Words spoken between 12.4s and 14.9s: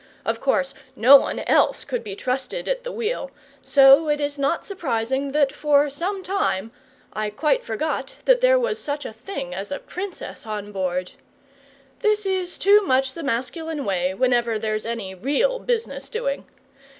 too much the masculine way, whenever there's